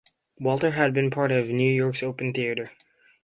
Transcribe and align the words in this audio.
Walter 0.39 0.71
had 0.71 0.95
been 0.95 1.11
part 1.11 1.31
of 1.31 1.51
New 1.51 1.71
York’s 1.71 2.01
Open 2.01 2.33
Theatre. 2.33 2.71